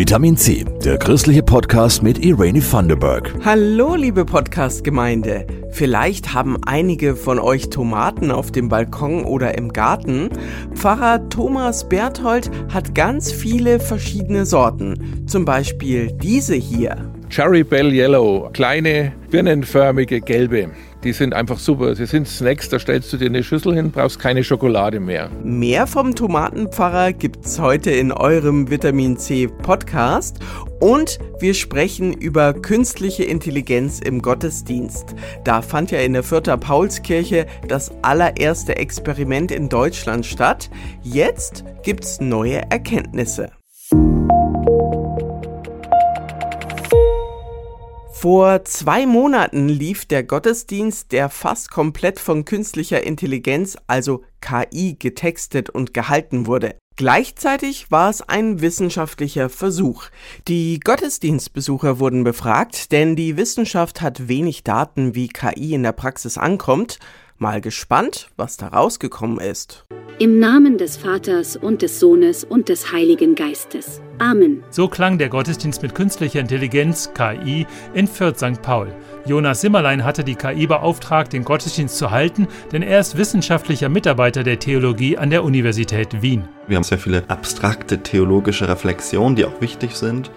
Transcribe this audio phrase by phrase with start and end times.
[0.00, 3.34] Vitamin C, der christliche Podcast mit Irene Thunderberg.
[3.44, 5.46] Hallo, liebe Podcast-Gemeinde.
[5.72, 10.30] Vielleicht haben einige von euch Tomaten auf dem Balkon oder im Garten.
[10.72, 15.26] Pfarrer Thomas Berthold hat ganz viele verschiedene Sorten.
[15.26, 16.96] Zum Beispiel diese hier.
[17.28, 20.70] Cherry Bell Yellow, kleine birnenförmige gelbe.
[21.02, 21.94] Die sind einfach super.
[21.94, 25.30] Sie sind Snacks, da stellst du dir eine Schüssel hin, brauchst keine Schokolade mehr.
[25.42, 30.40] Mehr vom Tomatenpfarrer gibt's heute in eurem Vitamin C Podcast
[30.78, 35.14] und wir sprechen über künstliche Intelligenz im Gottesdienst.
[35.44, 40.70] Da fand ja in der Fürther Paulskirche das allererste Experiment in Deutschland statt.
[41.02, 43.50] Jetzt gibt's neue Erkenntnisse.
[48.20, 55.70] Vor zwei Monaten lief der Gottesdienst, der fast komplett von künstlicher Intelligenz, also KI, getextet
[55.70, 56.74] und gehalten wurde.
[56.96, 60.08] Gleichzeitig war es ein wissenschaftlicher Versuch.
[60.48, 66.36] Die Gottesdienstbesucher wurden befragt, denn die Wissenschaft hat wenig Daten, wie KI in der Praxis
[66.36, 66.98] ankommt.
[67.42, 69.86] Mal gespannt, was da rausgekommen ist.
[70.18, 74.02] Im Namen des Vaters und des Sohnes und des Heiligen Geistes.
[74.18, 74.62] Amen.
[74.68, 78.60] So klang der Gottesdienst mit künstlicher Intelligenz, KI, in Fürth St.
[78.60, 78.94] Paul.
[79.24, 84.42] Jonas Simmerlein hatte die KI beauftragt, den Gottesdienst zu halten, denn er ist wissenschaftlicher Mitarbeiter
[84.42, 86.46] der Theologie an der Universität Wien.
[86.66, 90.30] Wir haben sehr viele abstrakte theologische Reflexionen, die auch wichtig sind.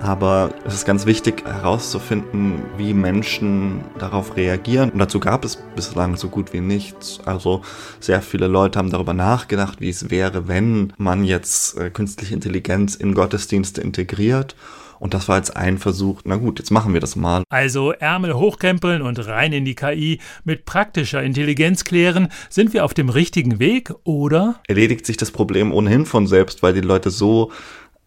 [0.00, 4.90] Aber es ist ganz wichtig herauszufinden, wie Menschen darauf reagieren.
[4.90, 7.20] Und dazu gab es bislang so gut wie nichts.
[7.24, 7.62] Also
[8.00, 12.94] sehr viele Leute haben darüber nachgedacht, wie es wäre, wenn man jetzt äh, künstliche Intelligenz
[12.94, 14.54] in Gottesdienste integriert.
[14.98, 17.44] Und das war jetzt ein Versuch, na gut, jetzt machen wir das mal.
[17.50, 22.28] Also Ärmel hochkrempeln und rein in die KI mit praktischer Intelligenz klären.
[22.50, 24.60] Sind wir auf dem richtigen Weg oder?
[24.66, 27.52] Erledigt sich das Problem ohnehin von selbst, weil die Leute so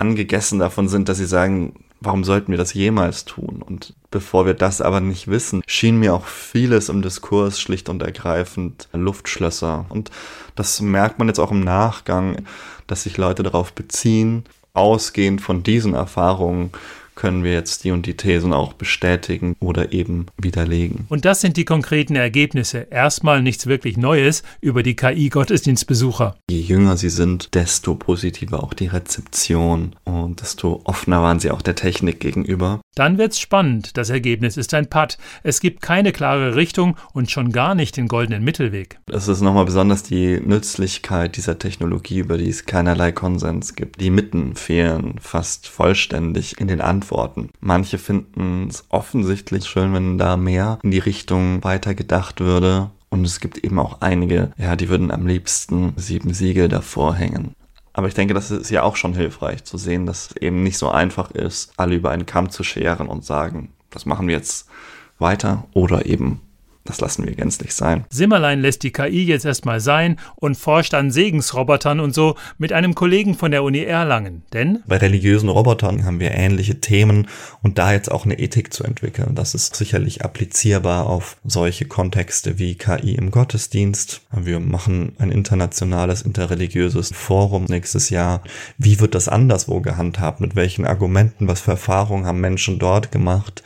[0.01, 3.61] angegessen davon sind, dass sie sagen, warum sollten wir das jemals tun?
[3.65, 8.01] Und bevor wir das aber nicht wissen, schien mir auch vieles im Diskurs schlicht und
[8.01, 9.85] ergreifend Luftschlösser.
[9.89, 10.09] Und
[10.55, 12.43] das merkt man jetzt auch im Nachgang,
[12.87, 14.43] dass sich Leute darauf beziehen,
[14.73, 16.71] ausgehend von diesen Erfahrungen
[17.15, 21.05] können wir jetzt die und die Thesen auch bestätigen oder eben widerlegen.
[21.09, 22.87] Und das sind die konkreten Ergebnisse.
[22.89, 26.35] Erstmal nichts wirklich Neues über die KI-Gottesdienstbesucher.
[26.49, 31.61] Je jünger sie sind, desto positiver auch die Rezeption und desto offener waren sie auch
[31.61, 32.81] der Technik gegenüber.
[32.95, 33.97] Dann wird's spannend.
[33.97, 35.17] Das Ergebnis ist ein Putt.
[35.43, 38.99] Es gibt keine klare Richtung und schon gar nicht den goldenen Mittelweg.
[39.07, 44.01] Es ist nochmal besonders die Nützlichkeit dieser Technologie, über die es keinerlei Konsens gibt.
[44.01, 47.49] Die Mitten fehlen fast vollständig in den Antworten Antworten.
[47.59, 52.91] Manche finden es offensichtlich schön, wenn da mehr in die Richtung weiter gedacht würde.
[53.09, 57.55] Und es gibt eben auch einige, ja, die würden am liebsten sieben Siegel davor hängen.
[57.91, 60.77] Aber ich denke, das ist ja auch schon hilfreich zu sehen, dass es eben nicht
[60.77, 64.69] so einfach ist, alle über einen Kamm zu scheren und sagen, das machen wir jetzt
[65.17, 66.39] weiter oder eben
[66.83, 68.05] das lassen wir gänzlich sein.
[68.09, 72.95] Simmerlein lässt die KI jetzt erstmal sein und forscht an Segensrobotern und so mit einem
[72.95, 74.43] Kollegen von der Uni Erlangen.
[74.53, 77.27] Denn bei religiösen Robotern haben wir ähnliche Themen
[77.61, 82.57] und da jetzt auch eine Ethik zu entwickeln, das ist sicherlich applizierbar auf solche Kontexte
[82.57, 84.21] wie KI im Gottesdienst.
[84.31, 88.41] Wir machen ein internationales interreligiöses Forum nächstes Jahr.
[88.77, 90.41] Wie wird das anderswo gehandhabt?
[90.41, 91.47] Mit welchen Argumenten?
[91.47, 93.63] Was für Erfahrungen haben Menschen dort gemacht?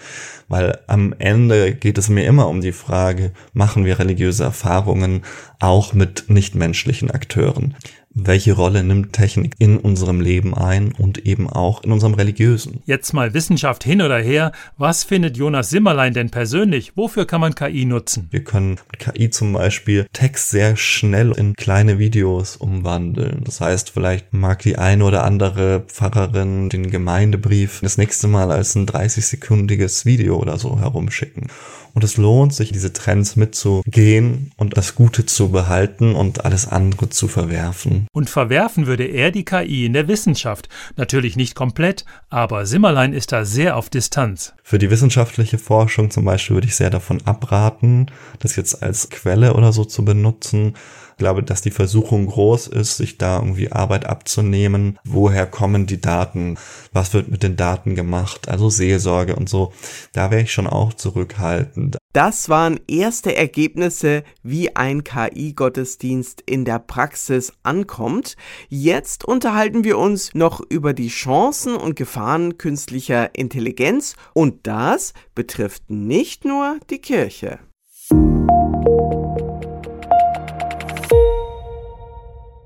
[0.47, 5.23] Weil am Ende geht es mir immer um die Frage, machen wir religiöse Erfahrungen
[5.59, 7.75] auch mit nichtmenschlichen Akteuren?
[8.15, 12.81] Welche Rolle nimmt Technik in unserem Leben ein und eben auch in unserem religiösen.
[12.85, 14.53] Jetzt mal Wissenschaft hin oder her.
[14.77, 16.93] Was findet Jonas Simmerlein denn persönlich?
[16.95, 18.27] Wofür kann man KI nutzen?
[18.31, 23.41] Wir können mit KI zum Beispiel Text sehr schnell in kleine Videos umwandeln.
[23.43, 28.75] Das heißt, vielleicht mag die eine oder andere Pfarrerin den Gemeindebrief das nächste Mal als
[28.75, 31.47] ein 30-sekündiges Video oder so herumschicken.
[31.95, 37.09] Und es lohnt sich, diese Trends mitzugehen und das Gute zu behalten und alles andere
[37.09, 38.07] zu verwerfen.
[38.11, 40.67] Und verwerfen würde er die KI in der Wissenschaft.
[40.97, 44.53] Natürlich nicht komplett, aber Simmerlein ist da sehr auf Distanz.
[44.61, 48.07] Für die wissenschaftliche Forschung zum Beispiel würde ich sehr davon abraten,
[48.39, 50.73] das jetzt als Quelle oder so zu benutzen.
[51.15, 54.99] Ich glaube, dass die Versuchung groß ist, sich da irgendwie Arbeit abzunehmen.
[55.05, 56.57] Woher kommen die Daten?
[56.91, 58.49] Was wird mit den Daten gemacht?
[58.49, 59.71] Also Seelsorge und so.
[60.11, 61.97] Da wäre ich schon auch zurückhaltend.
[62.11, 68.35] Das waren erste Ergebnisse, wie ein KI-Gottesdienst in der Praxis ankommt.
[68.67, 75.89] Jetzt unterhalten wir uns noch über die Chancen und Gefahren künstlicher Intelligenz und das betrifft
[75.89, 77.59] nicht nur die Kirche.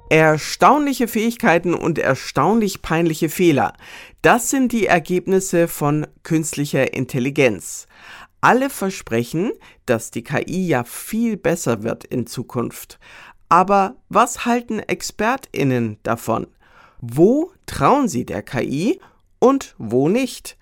[0.09, 3.73] Erstaunliche Fähigkeiten und erstaunlich peinliche Fehler.
[4.23, 7.85] Das sind die Ergebnisse von künstlicher Intelligenz.
[8.41, 9.51] Alle versprechen,
[9.85, 12.97] dass die KI ja viel besser wird in Zukunft.
[13.49, 16.47] Aber was halten Expertinnen davon?
[17.01, 18.99] Wo trauen sie der KI
[19.37, 20.57] und wo nicht?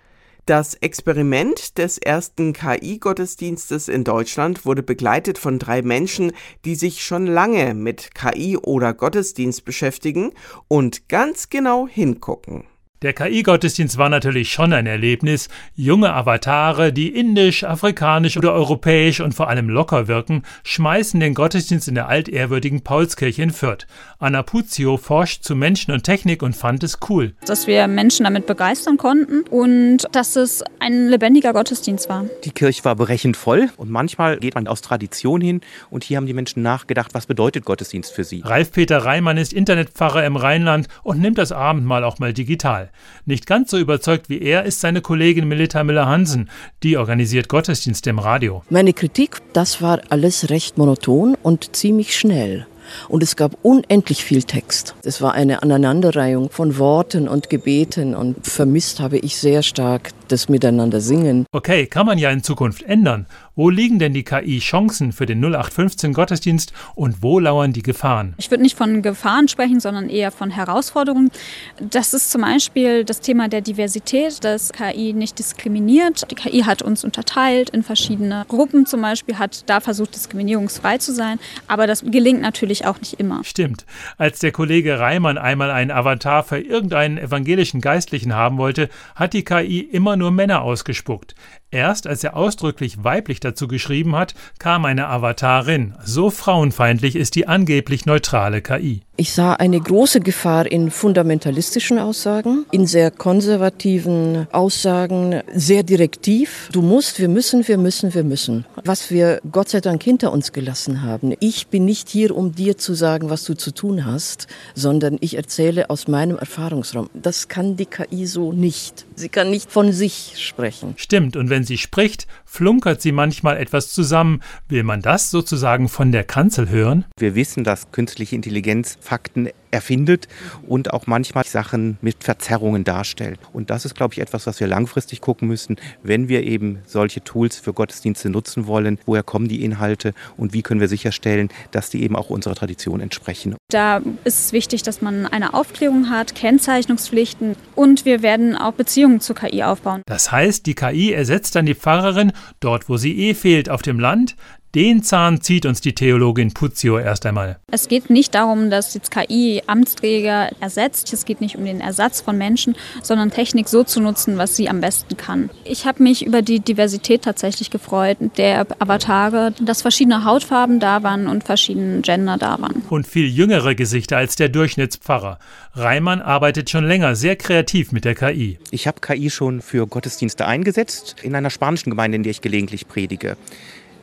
[0.47, 6.31] Das Experiment des ersten KI-Gottesdienstes in Deutschland wurde begleitet von drei Menschen,
[6.63, 10.31] die sich schon lange mit KI oder Gottesdienst beschäftigen
[10.69, 12.63] und ganz genau hingucken.
[13.03, 15.49] Der KI-Gottesdienst war natürlich schon ein Erlebnis.
[15.75, 21.87] Junge Avatare, die indisch, afrikanisch oder europäisch und vor allem locker wirken, schmeißen den Gottesdienst
[21.87, 23.85] in der altehrwürdigen Paulskirche in Fürth.
[24.17, 27.35] Anna Puzio forscht zu Menschen und Technik und fand es cool.
[27.45, 32.25] Dass wir Menschen damit begeistern konnten und dass es ein lebendiger Gottesdienst war.
[32.45, 35.61] Die Kirche war berechend voll und manchmal geht man aus Tradition hin
[35.91, 38.41] und hier haben die Menschen nachgedacht, was bedeutet Gottesdienst für sie.
[38.43, 42.86] Ralf-Peter Reimann ist Internetpfarrer im Rheinland und nimmt das Abendmahl auch mal digital.
[43.25, 46.49] Nicht ganz so überzeugt wie er ist seine Kollegin Melita Müller-Hansen.
[46.83, 48.63] Die organisiert Gottesdienste im Radio.
[48.69, 52.67] Meine Kritik, das war alles recht monoton und ziemlich schnell.
[53.07, 54.95] Und es gab unendlich viel Text.
[55.03, 60.49] Es war eine Aneinanderreihung von Worten und Gebeten und vermisst habe ich sehr stark das
[60.49, 61.45] Miteinander singen.
[61.51, 63.25] Okay, kann man ja in Zukunft ändern.
[63.55, 68.35] Wo liegen denn die KI-Chancen für den 0815 Gottesdienst und wo lauern die Gefahren?
[68.37, 71.31] Ich würde nicht von Gefahren sprechen, sondern eher von Herausforderungen.
[71.79, 76.29] Das ist zum Beispiel das Thema der Diversität, dass KI nicht diskriminiert.
[76.29, 81.13] Die KI hat uns unterteilt in verschiedene Gruppen zum Beispiel, hat da versucht, diskriminierungsfrei zu
[81.13, 81.39] sein.
[81.67, 83.43] Aber das gelingt natürlich auch nicht immer.
[83.43, 83.85] Stimmt.
[84.17, 89.43] Als der Kollege Reimann einmal einen Avatar für irgendeinen evangelischen Geistlichen haben wollte, hat die
[89.43, 91.35] KI immer nur Männer ausgespuckt.
[91.69, 95.95] Erst als er ausdrücklich weiblich dazu geschrieben hat, kam eine Avatarin.
[96.03, 99.01] So frauenfeindlich ist die angeblich neutrale KI.
[99.19, 106.69] Ich sah eine große Gefahr in fundamentalistischen Aussagen, in sehr konservativen Aussagen, sehr direktiv.
[106.71, 108.65] Du musst, wir müssen, wir müssen, wir müssen.
[108.85, 111.33] Was wir Gott sei Dank hinter uns gelassen haben.
[111.39, 115.35] Ich bin nicht hier, um dir zu sagen, was du zu tun hast, sondern ich
[115.35, 117.09] erzähle aus meinem Erfahrungsraum.
[117.15, 119.07] Das kann die KI so nicht.
[119.15, 120.93] Sie kann nicht von sich sprechen.
[120.95, 124.41] Stimmt, und wenn sie spricht, flunkert sie manchmal etwas zusammen.
[124.69, 127.05] Will man das sozusagen von der Kanzel hören?
[127.17, 130.27] Wir wissen, dass künstliche Intelligenz Fakten erfindet
[130.67, 133.39] und auch manchmal Sachen mit Verzerrungen darstellt.
[133.53, 137.23] Und das ist, glaube ich, etwas, was wir langfristig gucken müssen, wenn wir eben solche
[137.23, 138.97] Tools für Gottesdienste nutzen wollen.
[139.05, 143.01] Woher kommen die Inhalte und wie können wir sicherstellen, dass die eben auch unserer Tradition
[143.01, 143.55] entsprechen?
[143.69, 149.19] Da ist es wichtig, dass man eine Aufklärung hat, Kennzeichnungspflichten und wir werden auch Beziehungen
[149.19, 150.01] zur KI aufbauen.
[150.07, 153.99] Das heißt, die KI ersetzt dann die Pfarrerin dort, wo sie eh fehlt, auf dem
[153.99, 154.35] Land,
[154.75, 157.57] den Zahn zieht uns die Theologin Puzio erst einmal.
[157.71, 161.11] Es geht nicht darum, dass jetzt KI Amtsträger ersetzt.
[161.13, 164.69] Es geht nicht um den Ersatz von Menschen, sondern Technik so zu nutzen, was sie
[164.69, 165.49] am besten kann.
[165.63, 171.27] Ich habe mich über die Diversität tatsächlich gefreut, der Avatare, dass verschiedene Hautfarben da waren
[171.27, 172.83] und verschiedene Gender da waren.
[172.89, 175.39] Und viel jüngere Gesichter als der Durchschnittspfarrer.
[175.73, 178.59] Reimann arbeitet schon länger sehr kreativ mit der KI.
[178.71, 182.87] Ich habe KI schon für Gottesdienste eingesetzt in einer spanischen Gemeinde, in der ich gelegentlich
[182.87, 183.37] predige.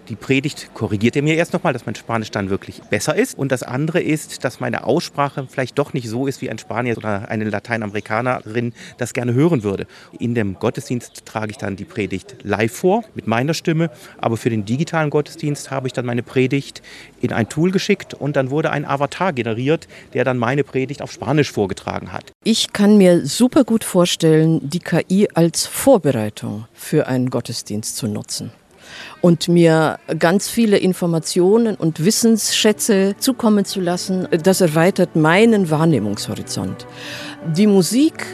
[0.09, 3.39] Die Predigt korrigiert er mir erst nochmal, dass mein Spanisch dann wirklich besser ist.
[3.39, 6.99] Und das andere ist, dass meine Aussprache vielleicht doch nicht so ist, wie ein Spanier
[6.99, 9.87] oder eine Lateinamerikanerin das gerne hören würde.
[10.19, 13.91] In dem Gottesdienst trage ich dann die Predigt live vor mit meiner Stimme.
[14.19, 16.83] Aber für den digitalen Gottesdienst habe ich dann meine Predigt
[17.23, 21.13] in ein Tool geschickt und dann wurde ein Avatar generiert, der dann meine Predigt auf
[21.13, 22.31] Spanisch vorgetragen hat.
[22.45, 28.53] Ich kann mir super gut vorstellen, die KI als Vorbereitung für einen Gottesdienst zu nutzen
[29.21, 34.29] und mir ganz viele Informationen und Wissensschätze zukommen zu lassen.
[34.43, 36.87] Das erweitert meinen Wahrnehmungshorizont.
[37.57, 38.25] Die Musik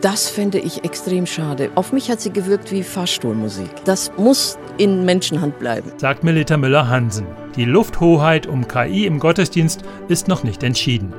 [0.00, 1.70] das fände ich extrem schade.
[1.76, 3.70] Auf mich hat sie gewirkt wie Fahrstuhlmusik.
[3.84, 5.92] Das muss in Menschenhand bleiben.
[5.96, 7.26] Sagt Melita Müller-Hansen.
[7.54, 11.12] Die Lufthoheit um KI im Gottesdienst ist noch nicht entschieden.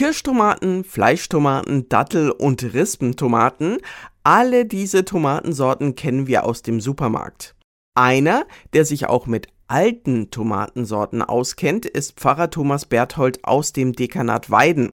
[0.00, 3.76] Kirschtomaten, Fleischtomaten, Dattel- und Rispentomaten,
[4.24, 7.54] alle diese Tomatensorten kennen wir aus dem Supermarkt.
[7.94, 14.50] Einer, der sich auch mit alten Tomatensorten auskennt, ist Pfarrer Thomas Berthold aus dem Dekanat
[14.50, 14.88] Weiden.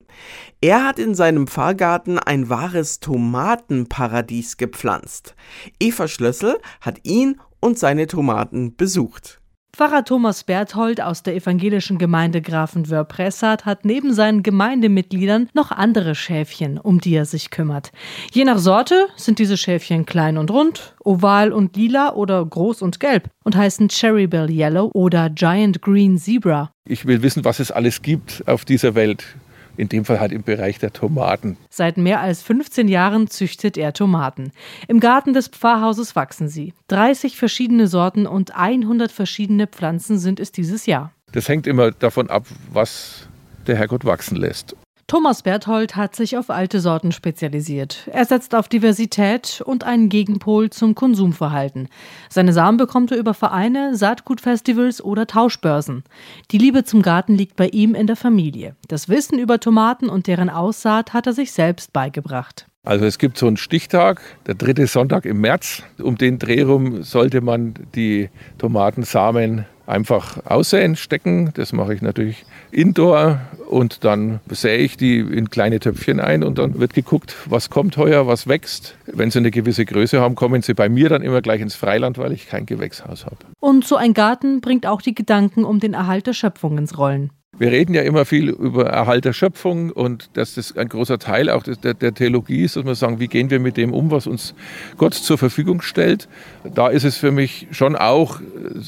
[0.59, 5.35] Er hat in seinem Pfarrgarten ein wahres Tomatenparadies gepflanzt.
[5.79, 9.39] Eva Schlössel hat ihn und seine Tomaten besucht.
[9.73, 16.79] Pfarrer Thomas Berthold aus der evangelischen Gemeinde Grafenwörth-Pressart hat neben seinen Gemeindemitgliedern noch andere Schäfchen,
[16.79, 17.91] um die er sich kümmert.
[18.31, 22.99] Je nach Sorte sind diese Schäfchen klein und rund, oval und lila oder groß und
[22.99, 26.71] gelb und heißen Cherrybell Yellow oder Giant Green Zebra.
[26.85, 29.37] Ich will wissen, was es alles gibt auf dieser Welt
[29.77, 31.57] in dem Fall halt im Bereich der Tomaten.
[31.69, 34.51] Seit mehr als 15 Jahren züchtet er Tomaten.
[34.87, 36.73] Im Garten des Pfarrhauses wachsen sie.
[36.87, 41.11] 30 verschiedene Sorten und 100 verschiedene Pflanzen sind es dieses Jahr.
[41.31, 43.27] Das hängt immer davon ab, was
[43.67, 44.75] der Herrgott wachsen lässt.
[45.09, 48.09] Thomas Berthold hat sich auf alte Sorten spezialisiert.
[48.11, 51.87] Er setzt auf Diversität und einen Gegenpol zum Konsumverhalten.
[52.29, 56.03] Seine Samen bekommt er über Vereine, Saatgutfestivals oder Tauschbörsen.
[56.51, 58.75] Die Liebe zum Garten liegt bei ihm in der Familie.
[58.89, 62.67] Das Wissen über Tomaten und deren Aussaat hat er sich selbst beigebracht.
[62.83, 65.83] Also es gibt so einen Stichtag, der dritte Sonntag im März.
[65.99, 71.51] Um den Dreh rum sollte man die Tomatensamen einfach aussäen, stecken.
[71.55, 76.57] Das mache ich natürlich indoor und dann sähe ich die in kleine Töpfchen ein und
[76.57, 78.95] dann wird geguckt, was kommt heuer, was wächst.
[79.05, 82.17] Wenn sie eine gewisse Größe haben, kommen sie bei mir dann immer gleich ins Freiland,
[82.17, 83.37] weil ich kein Gewächshaus habe.
[83.59, 87.31] Und so ein Garten bringt auch die Gedanken um den Erhalt der Schöpfung ins Rollen.
[87.59, 91.49] Wir reden ja immer viel über Erhalt der Schöpfung und dass das ein großer Teil
[91.49, 94.27] auch der, der, Theologie ist, dass wir sagen, wie gehen wir mit dem um, was
[94.27, 94.53] uns
[94.97, 96.27] Gott zur Verfügung stellt.
[96.75, 98.39] Da ist es für mich schon auch,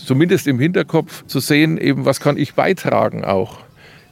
[0.05, 3.57] zumindest im Hinterkopf, zu sehen, eben was kann ich beitragen auch.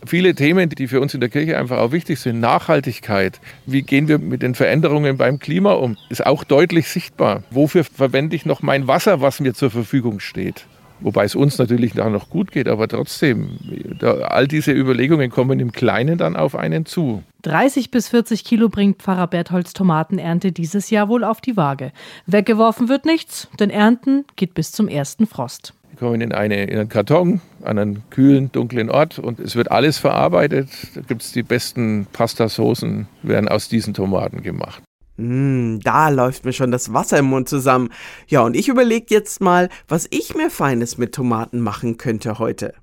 [0.06, 4.08] Viele Themen, die für uns in der Kirche einfach auch wichtig sind, Nachhaltigkeit, wie gehen
[4.08, 7.44] wir mit den Veränderungen beim Klima um, ist auch deutlich sichtbar.
[7.52, 10.66] Wofür verwende ich noch mein Wasser, was mir zur Verfügung steht?
[11.00, 13.58] Wobei es uns natürlich noch gut geht, aber trotzdem,
[14.00, 17.24] da, all diese Überlegungen kommen im Kleinen dann auf einen zu.
[17.44, 21.92] 30 bis 40 Kilo bringt Pfarrer Bertholds Tomatenernte dieses Jahr wohl auf die Waage.
[22.26, 25.74] Weggeworfen wird nichts, denn Ernten geht bis zum ersten Frost.
[25.92, 29.72] Die kommen in, eine, in einen Karton an einen kühlen, dunklen Ort und es wird
[29.72, 30.70] alles verarbeitet.
[30.96, 34.84] Da gibt es die besten Pastasoßen, werden aus diesen Tomaten gemacht.
[35.18, 37.90] Mm, da läuft mir schon das Wasser im Mund zusammen.
[38.28, 42.74] Ja, und ich überlege jetzt mal, was ich mir Feines mit Tomaten machen könnte heute.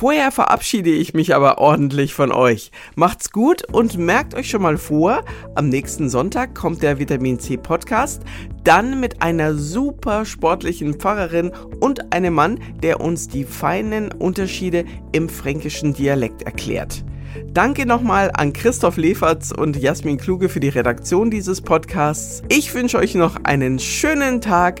[0.00, 2.70] Vorher verabschiede ich mich aber ordentlich von euch.
[2.94, 5.26] Macht's gut und merkt euch schon mal vor,
[5.56, 8.22] am nächsten Sonntag kommt der Vitamin C Podcast,
[8.64, 15.28] dann mit einer super sportlichen Pfarrerin und einem Mann, der uns die feinen Unterschiede im
[15.28, 17.04] fränkischen Dialekt erklärt.
[17.52, 22.42] Danke nochmal an Christoph Leferz und Jasmin Kluge für die Redaktion dieses Podcasts.
[22.48, 24.80] Ich wünsche euch noch einen schönen Tag